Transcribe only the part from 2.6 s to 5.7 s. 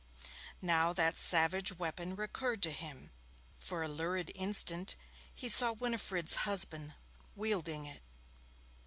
to him for a lurid instant he